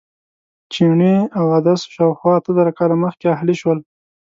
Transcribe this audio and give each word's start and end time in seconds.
چڼې 0.73 1.15
او 1.37 1.45
عدس 1.57 1.81
شاوخوا 1.93 2.31
اته 2.39 2.51
زره 2.57 2.71
کاله 2.79 2.95
مخکې 3.03 3.25
اهلي 3.35 3.55
شول. 3.61 3.79